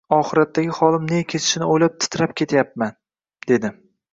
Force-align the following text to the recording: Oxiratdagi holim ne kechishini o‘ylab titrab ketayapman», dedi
Oxiratdagi 0.15 0.71
holim 0.77 1.03
ne 1.11 1.19
kechishini 1.33 1.67
o‘ylab 1.75 2.01
titrab 2.05 2.35
ketayapman», 2.41 2.99
dedi 3.53 3.73